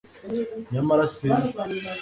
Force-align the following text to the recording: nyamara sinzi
nyamara 0.73 1.05
sinzi 1.15 1.53